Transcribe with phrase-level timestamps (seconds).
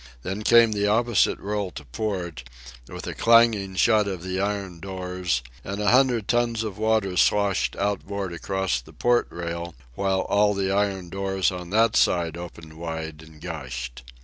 [0.23, 2.43] Then came the opposite roll to port,
[2.89, 7.75] with a clanging shut of the iron doors; and a hundred tons of sea sloshed
[7.75, 13.21] outboard across the port rail, while all the iron doors on that side opened wide
[13.21, 14.01] and gushed.